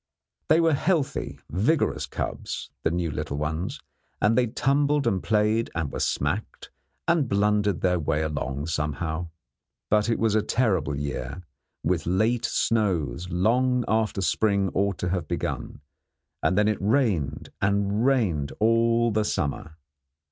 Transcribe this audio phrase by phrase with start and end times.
[0.47, 3.79] They were healthy, vigorous cubs, the new little ones,
[4.19, 6.71] and they tumbled and played and were smacked,
[7.07, 9.29] and blundered their way along somehow.
[9.91, 11.43] But it was a terrible year,
[11.83, 15.81] with late snows long after spring ought to have begun;
[16.41, 19.75] and then it rained and rained all the summer.